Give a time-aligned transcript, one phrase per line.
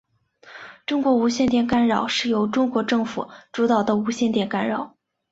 [0.87, 4.97] 中国无线电干扰是由中国政府主导的无线电干扰。